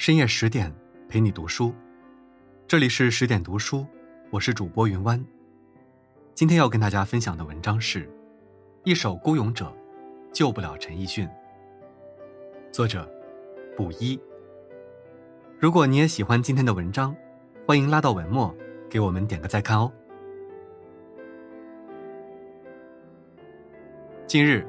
[0.00, 0.74] 深夜十点
[1.10, 1.74] 陪你读书，
[2.66, 3.86] 这里是十点读书，
[4.30, 5.22] 我是主播云湾。
[6.34, 8.06] 今天要跟大家分享的文章是
[8.82, 9.70] 《一首孤勇者
[10.32, 11.28] 救不了陈奕迅》，
[12.72, 13.06] 作者
[13.76, 14.18] 卜一。
[15.58, 17.14] 如果你也喜欢今天的文章，
[17.66, 18.56] 欢迎拉到文末
[18.88, 19.92] 给我们点个再看哦。
[24.26, 24.66] 近日，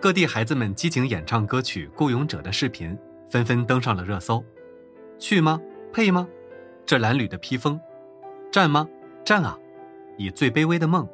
[0.00, 2.98] 各地孩子们激情演唱歌曲《孤勇者》的视频
[3.30, 4.44] 纷纷登上了热搜。
[5.18, 5.60] 去吗？
[5.92, 6.28] 配吗？
[6.86, 7.80] 这褴褛的披风，
[8.52, 8.88] 战吗？
[9.24, 9.58] 战啊！
[10.18, 11.08] 以最卑微的梦，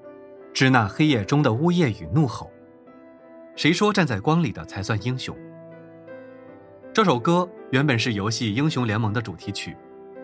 [0.52, 2.50] 织那黑夜中的呜咽与怒吼。
[3.54, 5.36] 谁说站在光里的才算英雄？
[6.92, 9.76] 这首歌原本是游戏《英雄联盟》的主题曲，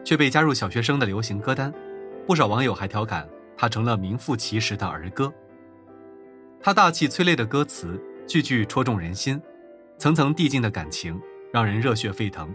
[0.04, 1.72] 却被加入小学生的流行歌单。
[2.26, 5.32] 不少网友还调侃它成了名副其实的儿歌。
[6.60, 9.40] 它大气催泪的歌词，句句戳中人心，
[9.96, 11.20] 层层递进的感情，
[11.52, 12.52] 让人热血沸腾。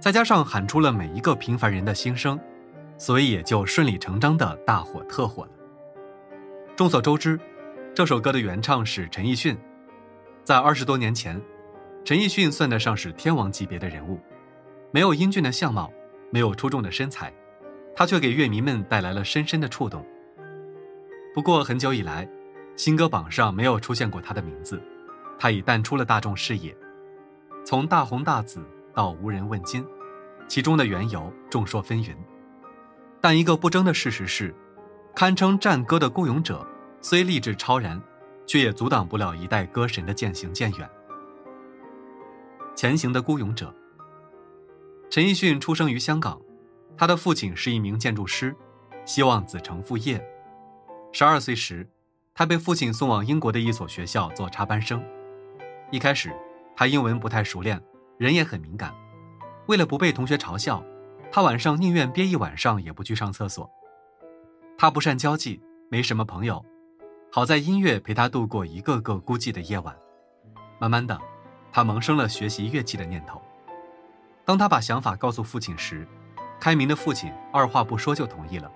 [0.00, 2.38] 再加上喊出了每一个平凡人的心声，
[2.98, 5.50] 所以也就顺理成章的大火特火了。
[6.76, 7.40] 众所周知，
[7.94, 9.56] 这首歌的原唱是陈奕迅。
[10.42, 11.40] 在二十多年前，
[12.04, 14.20] 陈奕迅算得上是天王级别的人物，
[14.90, 15.90] 没有英俊的相貌，
[16.30, 17.32] 没有出众的身材，
[17.96, 20.04] 他却给乐迷们带来了深深的触动。
[21.32, 22.28] 不过很久以来，
[22.76, 24.82] 新歌榜上没有出现过他的名字，
[25.38, 26.76] 他已淡出了大众视野。
[27.64, 28.62] 从大红大紫。
[28.94, 29.84] 到无人问津，
[30.48, 32.14] 其中的缘由众说纷纭。
[33.20, 34.54] 但一个不争的事实是，
[35.14, 36.66] 堪称战歌的孤勇者，
[37.00, 38.00] 虽励志超然，
[38.46, 40.88] 却也阻挡不了一代歌神的渐行渐远。
[42.74, 43.74] 前行的孤勇者。
[45.10, 46.40] 陈奕迅出生于香港，
[46.96, 48.54] 他的父亲是一名建筑师，
[49.04, 50.20] 希望子承父业。
[51.12, 51.88] 十二岁时，
[52.34, 55.00] 他被父亲送往英国的一所学校做插班生。
[55.92, 56.34] 一开始，
[56.74, 57.80] 他英文不太熟练。
[58.16, 58.94] 人也很敏感，
[59.66, 60.82] 为了不被同学嘲笑，
[61.32, 63.68] 他晚上宁愿憋一晚上也不去上厕所。
[64.78, 66.64] 他不善交际，没什么朋友，
[67.30, 69.96] 好在音乐陪他度过一个个孤寂的夜晚。
[70.78, 71.20] 慢慢的，
[71.72, 73.40] 他萌生了学习乐器的念头。
[74.44, 76.06] 当他把想法告诉父亲时，
[76.60, 78.70] 开明的父亲二话不说就同意了，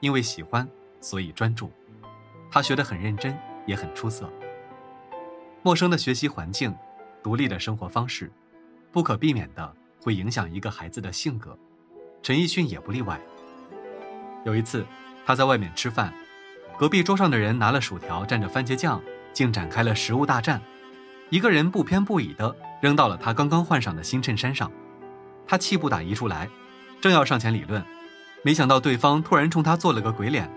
[0.00, 0.68] 因为喜欢，
[1.00, 1.70] 所以专注。
[2.50, 4.30] 他学得很认真，也很出色。
[5.62, 6.74] 陌生的学习环境，
[7.22, 8.32] 独立的生活方式。
[8.94, 11.58] 不可避免的会影响一个孩子的性格，
[12.22, 13.20] 陈奕迅也不例外。
[14.44, 14.86] 有一次，
[15.26, 16.14] 他在外面吃饭，
[16.78, 20.62] 隔壁桌上的人拿了薯条蘸着番茄酱，竟展开了食物大战。
[21.28, 24.70] 一个人不偏不倚的扔到了他刚刚换上的新衬衫上，
[25.44, 26.48] 他气不打一处来，
[27.00, 27.84] 正要上前理论，
[28.44, 30.48] 没想到对方突然冲他做了个鬼脸。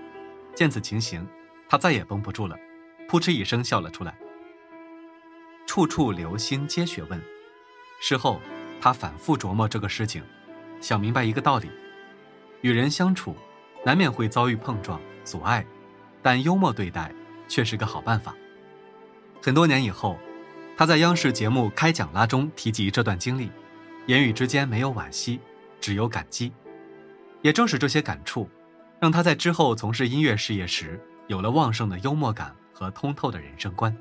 [0.53, 1.27] 见此情形，
[1.67, 2.55] 他再也绷不住了，
[3.09, 4.15] 扑哧一声笑了出来。
[5.65, 7.19] 处处留心皆学问。
[7.99, 8.39] 事后，
[8.79, 10.23] 他反复琢磨这个事情，
[10.79, 11.69] 想明白一个道理：
[12.61, 13.35] 与人相处，
[13.83, 15.65] 难免会遭遇碰撞、阻碍，
[16.21, 17.11] 但幽默对待
[17.47, 18.35] 却是个好办法。
[19.41, 20.17] 很多年以后，
[20.77, 23.51] 他在央视节目《开讲啦》中提及这段经历，
[24.05, 25.39] 言语之间没有惋惜，
[25.81, 26.53] 只有感激。
[27.41, 28.49] 也正是这些感触，
[28.99, 33.95] 让他在之后从事音乐事业时有了旺盛的幽默感和通透的人生观。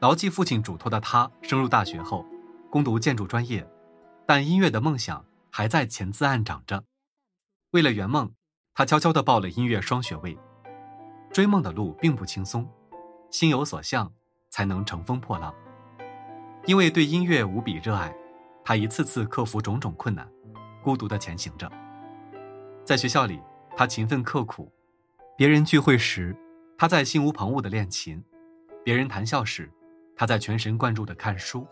[0.00, 2.26] 牢记父亲嘱托的他，升入大学后。
[2.74, 3.64] 攻读建筑专业，
[4.26, 6.82] 但音乐的梦想还在潜滋暗长着。
[7.70, 8.34] 为了圆梦，
[8.74, 10.36] 他悄悄地报了音乐双学位。
[11.32, 12.68] 追梦的路并不轻松，
[13.30, 14.12] 心有所向
[14.50, 15.54] 才能乘风破浪。
[16.66, 18.12] 因为对音乐无比热爱，
[18.64, 20.28] 他一次次克服种种困难，
[20.82, 21.70] 孤独地前行着。
[22.84, 23.40] 在学校里，
[23.76, 24.64] 他勤奋刻苦；
[25.38, 26.36] 别人聚会时，
[26.76, 28.20] 他在心无旁骛地练琴；
[28.84, 29.70] 别人谈笑时，
[30.16, 31.64] 他在全神贯注地看书。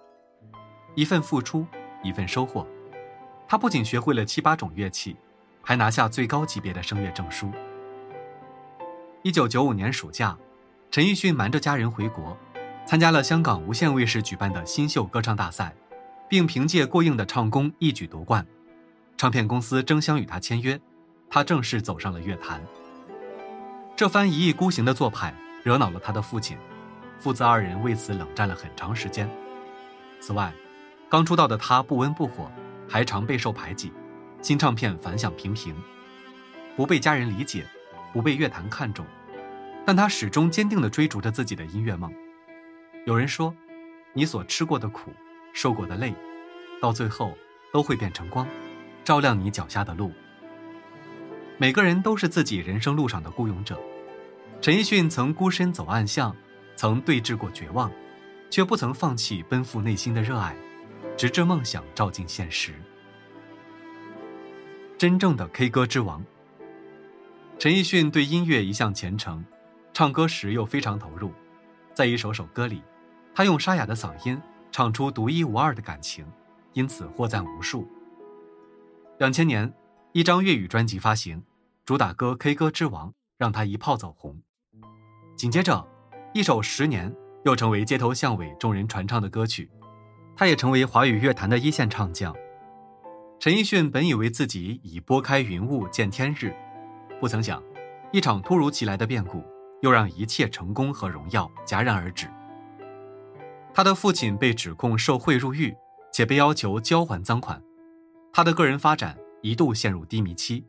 [0.94, 1.66] 一份付出，
[2.02, 2.66] 一份收获。
[3.48, 5.16] 他不仅学会了七八种乐器，
[5.62, 7.50] 还拿下最高级别的声乐证书。
[9.22, 10.36] 一九九五年暑假，
[10.90, 12.36] 陈奕迅瞒着家人回国，
[12.86, 15.74] 参加了香港无线卫视举办的新秀歌唱大赛，
[16.28, 18.46] 并凭借过硬的唱功一举夺冠。
[19.16, 20.80] 唱片公司争相与他签约，
[21.30, 22.60] 他正式走上了乐坛。
[23.94, 26.58] 这番一意孤行的做派惹恼了他的父亲，
[27.20, 29.30] 父子二人为此冷战了很长时间。
[30.18, 30.52] 此外，
[31.12, 32.50] 刚出道的他不温不火，
[32.88, 33.92] 还常备受排挤，
[34.40, 35.76] 新唱片反响平平，
[36.74, 37.66] 不被家人理解，
[38.14, 39.04] 不被乐坛看重，
[39.84, 42.10] 但他始终坚定地追逐着自己的音乐梦。
[43.04, 43.54] 有人说，
[44.14, 45.12] 你所吃过的苦，
[45.52, 46.14] 受过的累，
[46.80, 47.36] 到最后
[47.74, 48.48] 都会变成光，
[49.04, 50.10] 照亮你脚下的路。
[51.58, 53.78] 每个人都是自己人生路上的孤勇者。
[54.62, 56.34] 陈奕迅曾孤身走暗巷，
[56.74, 57.92] 曾对峙过绝望，
[58.48, 60.56] 却不曾放弃奔赴内心的热爱。
[61.22, 62.74] 直至梦想照进现实。
[64.98, 66.20] 真正的 K 歌之王。
[67.60, 69.44] 陈奕迅对音乐一向虔诚，
[69.92, 71.30] 唱歌时又非常投入，
[71.94, 72.82] 在一首首歌里，
[73.36, 74.36] 他用沙哑的嗓音
[74.72, 76.26] 唱出独一无二的感情，
[76.72, 77.86] 因此获赞无数。
[79.18, 79.72] 两千年，
[80.10, 81.40] 一张粤语专辑发行，
[81.84, 84.42] 主打歌《K 歌之王》让他一炮走红。
[85.36, 85.86] 紧接着，
[86.34, 87.12] 一首《十年》
[87.44, 89.70] 又成为街头巷尾众人传唱的歌曲，
[90.36, 92.34] 他也成为华语乐坛的一线唱将。
[93.38, 96.54] 陈奕迅本以为自己已拨开云雾见天日。
[97.20, 97.62] 不曾想，
[98.12, 99.44] 一场突如其来的变故，
[99.80, 102.28] 又让一切成功和荣耀戛然而止。
[103.74, 105.74] 他的父亲被指控受贿入狱，
[106.12, 107.62] 且被要求交还赃款，
[108.32, 110.64] 他的个人发展一度陷入低迷期，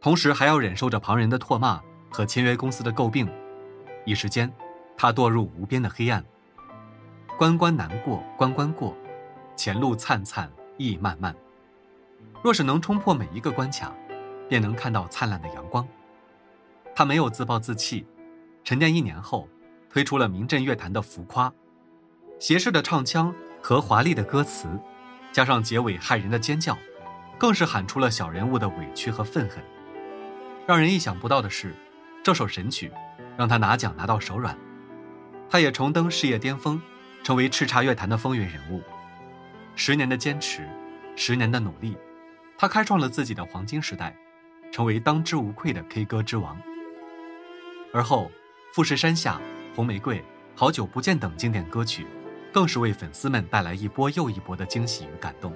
[0.00, 1.80] 同时还要忍受着旁人的唾骂
[2.10, 3.28] 和签约公司的诟病，
[4.04, 4.52] 一时间，
[4.96, 6.24] 他堕入无边的黑暗。
[7.38, 8.96] 关关难过关关过，
[9.54, 11.32] 前路灿灿意漫漫。
[12.42, 13.94] 若是能冲破每一个关卡。
[14.48, 15.86] 便能看到灿烂的阳光。
[16.96, 18.06] 他没有自暴自弃，
[18.64, 19.46] 沉淀一年后，
[19.90, 21.50] 推出了名震乐坛的《浮夸》，
[22.38, 24.66] 斜视的唱腔和华丽的歌词，
[25.32, 26.78] 加上结尾骇人的尖叫，
[27.36, 29.62] 更是喊出了小人物的委屈和愤恨。
[30.66, 31.74] 让人意想不到的是，
[32.24, 32.90] 这首神曲
[33.36, 34.56] 让他拿奖拿到手软，
[35.50, 36.80] 他也重登事业巅峰，
[37.28, 38.82] 成为叱咤乐坛的风云人物。
[39.74, 40.66] 十年的坚持，
[41.14, 41.94] 十年的努力，
[42.56, 44.16] 他开创了自己的黄金时代。
[44.72, 46.58] 成为当之无愧的 K 歌之王。
[47.92, 48.30] 而后，
[48.74, 49.34] 《富士山下》
[49.76, 50.16] 《红玫瑰》
[50.54, 52.06] 《好久不见》等经典歌曲，
[52.50, 55.52] 更是为粉丝们带来一波又一波的惊喜与感动。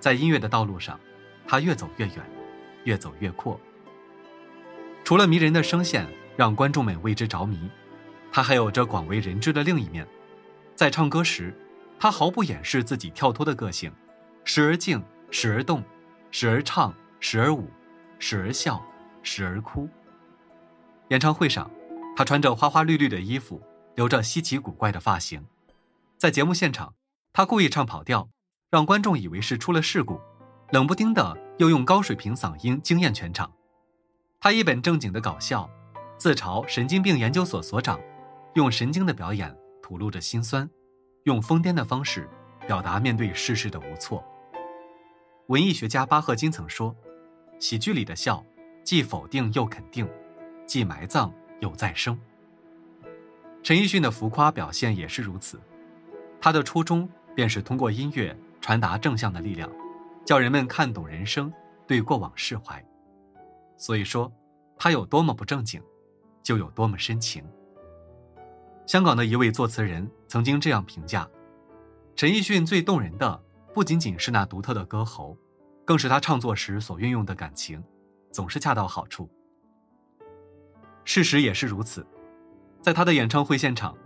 [0.00, 0.98] 在音乐的道路上，
[1.46, 2.16] 他越走越远，
[2.82, 3.60] 越走越阔。
[5.04, 6.04] 除了迷人的声线
[6.36, 7.70] 让观众们为之着迷，
[8.32, 10.04] 他还有着广为人知的另一面。
[10.80, 11.54] 在唱歌时，
[11.98, 13.92] 他毫不掩饰自己跳脱的个性，
[14.44, 15.84] 时而静，时而动，
[16.30, 17.68] 时而唱，时而舞。
[18.18, 18.82] 时而笑，
[19.22, 19.86] 时而哭。
[21.08, 21.70] 演唱会上，
[22.16, 23.60] 他穿着花花绿绿的衣服，
[23.94, 25.44] 留着稀奇古怪的发型。
[26.16, 26.94] 在节目现场，
[27.34, 28.30] 他故意唱跑调，
[28.70, 30.18] 让观众以为是出了事故，
[30.70, 33.52] 冷不丁的又用高水平嗓音惊艳全场。
[34.40, 35.68] 他一本正经的搞笑，
[36.16, 38.00] 自嘲神经病研究所所长，
[38.54, 39.54] 用神经的表演
[39.90, 40.70] 吐露着心酸，
[41.24, 42.28] 用疯癫的方式
[42.64, 44.24] 表达面对世事的无措。
[45.48, 46.94] 文艺学家巴赫金曾说。
[47.58, 48.42] 喜剧里的笑，
[48.84, 50.08] 既否定又肯定，
[50.64, 52.16] 既埋葬又再生。
[53.64, 55.60] 陈奕迅的浮夸表现也是如此，
[56.40, 59.68] 他的初衷便是通过音乐传达正向的力量，
[60.24, 61.52] 叫人们看懂人生，
[61.84, 62.82] 对过往释怀。
[63.76, 64.32] 所以说，
[64.78, 65.82] 他有多么不正经，
[66.44, 67.44] 就有多么深情。
[68.86, 71.28] 香港的一位作词人曾经这样评价：
[72.16, 73.42] 陈奕迅最动人的，
[73.72, 75.36] 不仅仅是那独特的歌喉。
[75.82, 77.82] 更是他创作时所运用的感情，
[78.30, 79.28] 总是恰到好处。
[81.04, 82.06] 事实也是如此，
[82.80, 83.96] 在他的演唱会现场，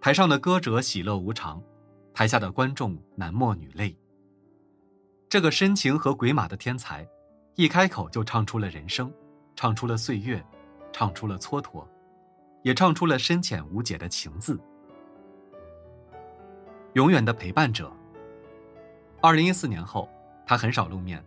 [0.00, 1.62] 台上的歌者喜乐无常，
[2.14, 3.94] 台下的观众男默女泪。
[5.28, 7.06] 这个深情和鬼马的天才，
[7.56, 9.12] 一开口就唱出了人生，
[9.54, 10.42] 唱出了岁月，
[10.92, 11.84] 唱出了蹉跎，
[12.64, 14.58] 也唱出了深浅无解的情字。
[16.94, 17.92] 永远的陪伴者。
[19.20, 20.08] 二零一四年后，
[20.46, 21.24] 他很少露面。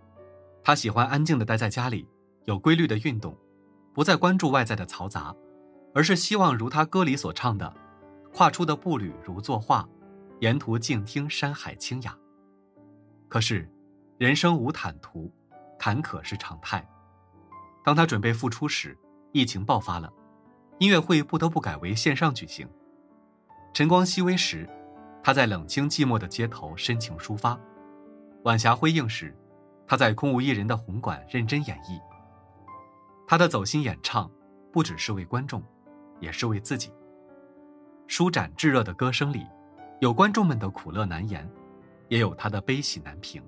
[0.64, 2.08] 他喜欢安静的待在家里，
[2.46, 3.38] 有规律的运动，
[3.94, 5.34] 不再关注外在的嘈杂，
[5.94, 7.72] 而是希望如他歌里所唱的，
[8.34, 9.88] 跨出的步履如作画，
[10.40, 12.18] 沿途静听山海清雅。
[13.30, 13.70] 可是，
[14.18, 15.32] 人生无坦途，
[15.78, 16.84] 坎坷是常态。
[17.84, 18.98] 当他准备复出时，
[19.32, 20.12] 疫情爆发了，
[20.80, 22.68] 音乐会不得不改为线上举行。
[23.74, 24.70] 晨光熹微时，
[25.24, 27.60] 他在冷清寂寞的街头深情抒发；
[28.44, 29.36] 晚霞辉映时。
[29.90, 31.98] 他在空无一人的红馆认真演绎。
[33.26, 34.30] 他的走心演唱，
[34.70, 35.64] 不只是为观众，
[36.20, 36.92] 也是为自己。
[38.06, 39.48] 舒展炙热的歌声里，
[40.02, 41.50] 有观众们的苦乐难言，
[42.10, 43.42] 也有他的悲喜难平。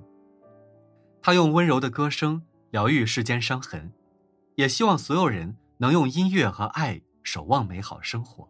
[1.21, 3.91] 他用温柔的歌声疗愈世间伤痕，
[4.55, 8.50] 也希望所有人能用音乐和爱守望美好生活。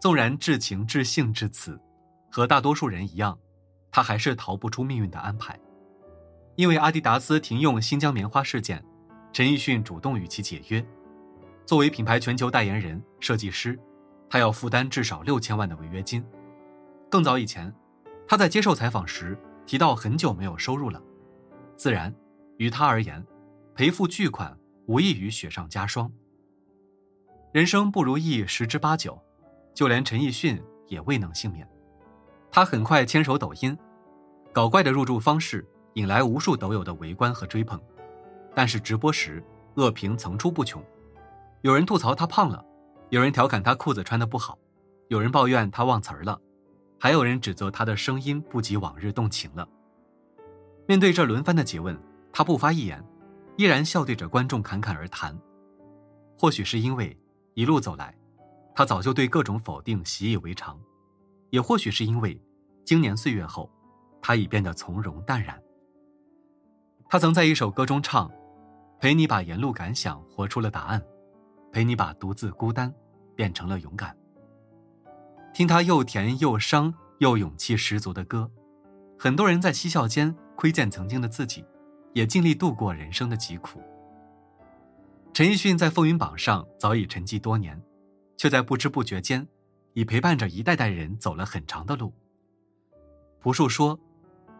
[0.00, 1.76] 纵然至情至性至此，
[2.30, 3.36] 和大多数人一样，
[3.90, 5.58] 他还是逃不出命运的安排。
[6.54, 8.84] 因为阿迪达斯停用新疆棉花事件，
[9.32, 10.86] 陈奕迅主动与其解约。
[11.66, 13.76] 作为品牌全球代言人、设计师，
[14.30, 16.24] 他要负担至少六千万的违约金。
[17.10, 17.74] 更早以前，
[18.28, 21.02] 他在接受采访时提到很久没有收入了。
[21.76, 22.14] 自然，
[22.58, 23.26] 于他而言，
[23.74, 24.56] 赔付巨款
[24.86, 26.12] 无异于雪上加霜。
[27.52, 29.20] 人生不如意十之八九，
[29.74, 31.68] 就连陈奕迅也未能幸免。
[32.50, 33.76] 他很快牵手抖音。
[34.54, 37.78] 搞怪的入驻方式引来无数抖友的围观和追捧，
[38.54, 39.44] 但是直播时
[39.74, 40.82] 恶评层出不穷，
[41.60, 42.64] 有人吐槽他胖了，
[43.10, 44.58] 有人调侃他裤子穿的不好，
[45.08, 46.40] 有人抱怨他忘词儿了，
[46.98, 49.68] 还有人指责他的声音不及往日动情了。
[50.86, 51.98] 面对这轮番的诘问，
[52.32, 53.04] 他不发一言，
[53.58, 55.38] 依然笑对着观众侃侃而谈。
[56.38, 57.16] 或许是因为
[57.54, 58.14] 一路走来，
[58.74, 60.80] 他早就对各种否定习以为常，
[61.50, 62.40] 也或许是因为
[62.84, 63.70] 经年岁月后，
[64.20, 65.60] 他已变得从容淡然。
[67.08, 68.30] 他曾在一首歌中唱
[68.98, 71.02] ：“陪你把沿路感想活出了答案，
[71.70, 72.92] 陪你把独自孤单
[73.36, 74.16] 变成了勇敢。”
[75.52, 78.50] 听他又甜又伤又勇气十足的歌，
[79.18, 81.62] 很多人在嬉笑间窥见曾经的自己，
[82.14, 83.78] 也尽力度过人生的疾苦。
[85.34, 87.82] 陈奕迅在风云榜上早已沉寂多年，
[88.36, 89.48] 却在不知不觉间，
[89.94, 92.12] 已陪伴着一代代人走了很长的路。
[93.40, 93.98] 朴树说：“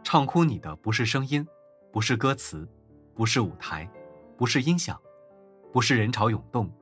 [0.02, 1.46] 唱哭你的不是声音，
[1.92, 2.66] 不是歌词，
[3.14, 3.86] 不是舞台，
[4.38, 4.98] 不是音响，
[5.70, 6.72] 不是人潮涌动，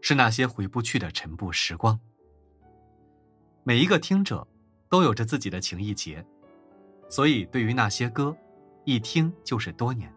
[0.00, 2.00] 是那些回不去的尘部时光。”
[3.64, 4.48] 每一个听者，
[4.88, 6.24] 都有着自己的情意结，
[7.10, 8.34] 所以对于那些歌，
[8.86, 10.10] 一听就是多年，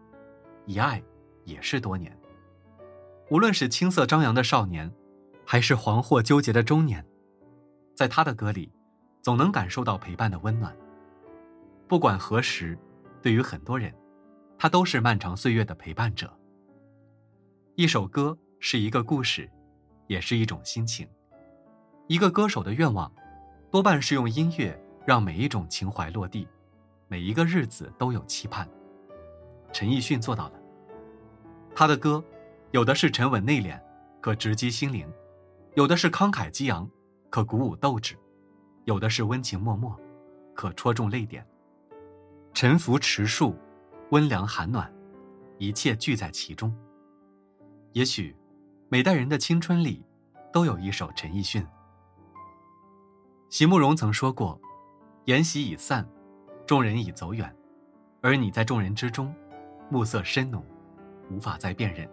[0.64, 1.02] 一爱
[1.44, 2.18] 也是多年。
[3.30, 4.92] 无论是青涩张扬的少年，
[5.46, 7.04] 还是惶惑纠结的中年，
[7.94, 8.70] 在他的歌里，
[9.22, 10.76] 总能感受到陪伴的温暖。
[11.88, 12.78] 不管何时，
[13.22, 13.94] 对于很多人，
[14.58, 16.30] 他都是漫长岁月的陪伴者。
[17.76, 19.50] 一首歌是一个故事，
[20.06, 21.08] 也是一种心情。
[22.06, 23.10] 一个歌手的愿望，
[23.70, 26.46] 多半是用音乐让每一种情怀落地，
[27.08, 28.68] 每一个日子都有期盼。
[29.72, 30.52] 陈奕迅做到了，
[31.74, 32.22] 他的歌。
[32.74, 33.80] 有的是沉稳内敛，
[34.20, 35.06] 可直击心灵；
[35.76, 36.90] 有的是慷慨激昂，
[37.30, 38.16] 可鼓舞斗志；
[38.84, 39.88] 有的是温情脉脉，
[40.54, 41.46] 可戳中泪点。
[42.52, 43.56] 沉浮池树，
[44.10, 44.92] 温凉寒暖，
[45.58, 46.76] 一切聚在其中。
[47.92, 48.36] 也许，
[48.88, 50.04] 每代人的青春里，
[50.52, 51.64] 都有一首陈奕迅。
[53.50, 54.60] 席慕容曾说过
[55.26, 56.04] ：“筵席已散，
[56.66, 57.54] 众人已走远，
[58.20, 59.32] 而你在众人之中，
[59.88, 60.66] 暮色深浓，
[61.30, 62.10] 无法再辨认。”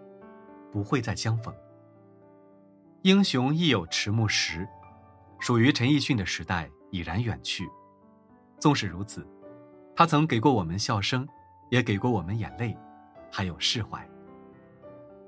[0.72, 1.54] 不会再相逢。
[3.02, 4.66] 英雄亦有迟暮时，
[5.38, 7.68] 属于陈奕迅的时代已然远去。
[8.58, 9.26] 纵使如此，
[9.94, 11.28] 他曾给过我们笑声，
[11.70, 12.76] 也给过我们眼泪，
[13.30, 14.08] 还有释怀。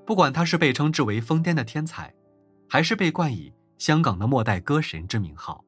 [0.05, 2.13] 不管他是被称之为疯癫的天才，
[2.69, 5.63] 还是被冠以香港的末代歌神之名号，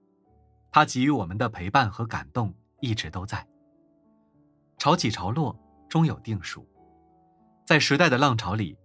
[0.72, 3.46] 他给予我们的陪伴和感动一直都在。
[4.78, 6.68] 潮起潮落，终有定数。
[7.66, 8.78] 在时代的浪潮里。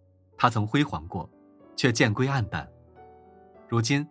[0.43, 1.31] 他曾辉煌过，
[1.77, 2.69] 却渐归暗淡。
[3.69, 4.05] 如今，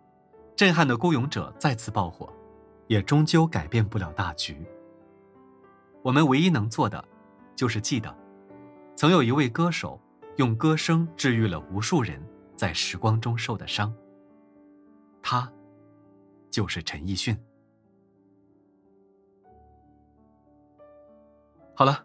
[0.56, 2.32] 震撼的孤勇者再次爆火，
[2.86, 4.56] 也终究改变不了大局。
[6.00, 7.04] 我们唯一能做的，
[7.54, 8.16] 就是记得，
[8.96, 10.00] 曾有一位歌手
[10.36, 12.18] 用歌声治愈了无数人
[12.56, 13.94] 在时光中受的伤。
[15.22, 15.52] 他，
[16.50, 17.38] 就是陈奕迅。
[21.74, 22.02] 好了，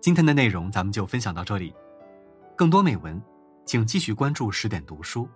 [0.00, 1.74] 今天的内容咱们就分享到这里。
[2.56, 3.22] 更多美文，
[3.66, 5.28] 请继续关注十点读书，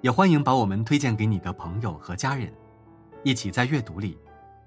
[0.00, 2.54] 也欢迎把我们推荐给你的朋友和家人，
[3.24, 4.16] 一起在阅读里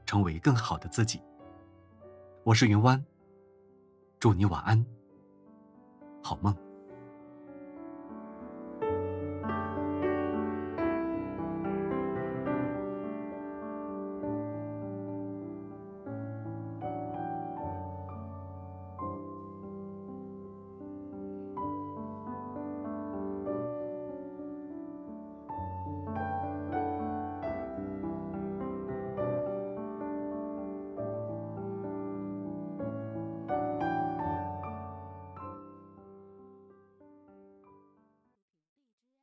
[0.05, 1.21] 成为更好的自己。
[2.43, 3.01] 我是云湾，
[4.19, 4.85] 祝你晚安，
[6.21, 6.53] 好梦。